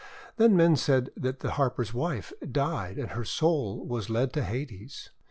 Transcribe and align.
Then 0.37 0.57
men 0.57 0.77
said 0.77 1.11
that 1.15 1.41
the 1.41 1.51
Harper's 1.51 1.93
wife 1.93 2.33
died 2.51 2.97
and 2.97 3.11
her 3.11 3.23
soul 3.23 3.85
was 3.85 4.09
led 4.09 4.33
to 4.33 4.43
Hades. 4.43 5.11